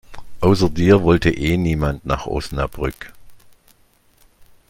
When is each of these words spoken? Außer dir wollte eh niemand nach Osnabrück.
Außer 0.39 0.67
dir 0.67 1.03
wollte 1.03 1.29
eh 1.29 1.57
niemand 1.57 2.07
nach 2.07 2.25
Osnabrück. 2.25 3.13